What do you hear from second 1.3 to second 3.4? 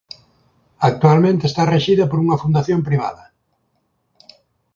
está rexida por unha fundación privada.